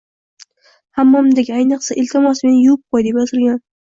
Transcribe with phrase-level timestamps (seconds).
[0.99, 3.61] •Hammomdagi oynaga “Iltimos, meni yuvib qo‘y!”, deb yozilgan.